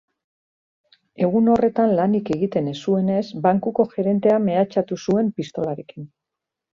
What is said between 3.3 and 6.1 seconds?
bankuko gerentea mehatxatu zuen pistolarekin.